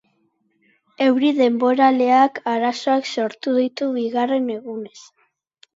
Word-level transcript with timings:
Euri 1.07 1.29
denboraleak 1.41 2.41
arazoak 2.55 3.13
sortu 3.19 3.55
ditu 3.61 3.95
bigarren 4.01 4.53
egunez. 4.59 5.01